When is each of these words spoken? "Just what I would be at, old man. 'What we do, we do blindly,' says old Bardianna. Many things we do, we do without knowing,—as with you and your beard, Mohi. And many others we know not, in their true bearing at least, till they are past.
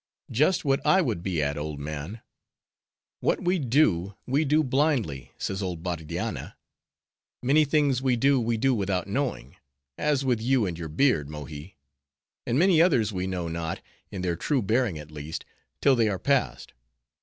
"Just 0.31 0.65
what 0.65 0.83
I 0.83 0.99
would 0.99 1.21
be 1.21 1.43
at, 1.43 1.59
old 1.59 1.79
man. 1.79 2.21
'What 3.19 3.43
we 3.45 3.59
do, 3.59 4.15
we 4.25 4.43
do 4.45 4.63
blindly,' 4.63 5.31
says 5.37 5.61
old 5.61 5.83
Bardianna. 5.83 6.57
Many 7.43 7.65
things 7.65 8.01
we 8.01 8.15
do, 8.15 8.41
we 8.41 8.57
do 8.57 8.73
without 8.73 9.05
knowing,—as 9.05 10.25
with 10.25 10.41
you 10.41 10.65
and 10.65 10.75
your 10.75 10.89
beard, 10.89 11.29
Mohi. 11.29 11.77
And 12.47 12.57
many 12.57 12.81
others 12.81 13.13
we 13.13 13.27
know 13.27 13.47
not, 13.47 13.79
in 14.09 14.23
their 14.23 14.35
true 14.35 14.63
bearing 14.63 14.97
at 14.97 15.11
least, 15.11 15.45
till 15.81 15.95
they 15.95 16.09
are 16.09 16.17
past. 16.17 16.73